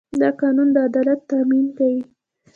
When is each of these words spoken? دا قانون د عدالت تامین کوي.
دا 0.21 0.29
قانون 0.39 0.67
د 0.73 0.77
عدالت 0.87 1.19
تامین 1.29 1.65
کوي. 1.77 2.01